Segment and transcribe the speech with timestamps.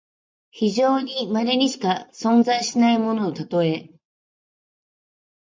[0.49, 3.91] 非常にまれにしか存在しないもののたとえ。